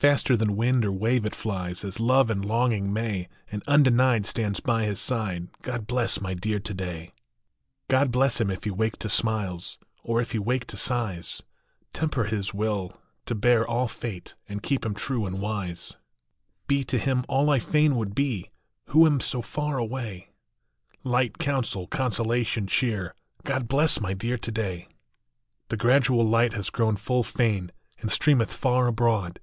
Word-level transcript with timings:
Faster 0.00 0.36
than 0.36 0.54
wind 0.54 0.84
or 0.84 0.92
wave 0.92 1.24
it 1.24 1.34
flies, 1.34 1.82
As 1.82 1.98
love 1.98 2.28
and 2.28 2.44
longing 2.44 2.92
may, 2.92 3.26
And 3.50 3.62
undenied 3.66 4.26
stands 4.26 4.60
by 4.60 4.84
his 4.84 5.00
side 5.00 5.48
God 5.62 5.86
bless 5.86 6.20
my 6.20 6.34
Dear 6.34 6.60
to 6.60 6.74
day! 6.74 7.14
162 7.88 7.88
AT 7.88 7.88
DA 7.88 7.88
WN 7.88 7.88
OF 7.88 7.88
DA 7.88 7.88
Y, 7.88 7.88
God 7.88 8.12
bless 8.12 8.40
him 8.42 8.50
if 8.50 8.64
he 8.64 8.70
wake 8.70 8.98
to 8.98 9.08
smiles, 9.08 9.78
Or 10.02 10.20
if 10.20 10.32
he 10.32 10.38
wake 10.40 10.66
to 10.66 10.76
sighs; 10.76 11.42
Temper 11.94 12.24
his 12.24 12.52
will 12.52 13.00
to 13.24 13.34
bear 13.34 13.66
all 13.66 13.88
fate, 13.88 14.34
And 14.46 14.62
keep 14.62 14.84
him 14.84 14.92
true 14.92 15.24
and 15.24 15.40
wise; 15.40 15.94
Be 16.66 16.84
to 16.84 16.98
him 16.98 17.24
all 17.26 17.48
I 17.48 17.58
fain 17.58 17.96
would 17.96 18.14
be 18.14 18.50
Who 18.88 19.06
am 19.06 19.20
so 19.20 19.40
far 19.40 19.78
away, 19.78 20.28
Light, 21.02 21.38
counsel, 21.38 21.86
consolation, 21.86 22.66
cheer 22.66 23.14
God 23.44 23.68
bless 23.68 24.02
my 24.02 24.12
Dear 24.12 24.36
to 24.36 24.52
day! 24.52 24.88
The 25.70 25.78
gradual 25.78 26.28
light 26.28 26.52
has 26.52 26.68
grown 26.68 26.96
full 26.96 27.22
fain, 27.22 27.72
And 28.02 28.10
streameth 28.12 28.52
far 28.52 28.86
abroad. 28.86 29.40